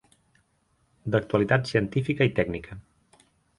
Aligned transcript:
D’actualitat 1.17 1.71
científica 1.73 2.29
i 2.33 2.35
tècnica. 2.43 2.81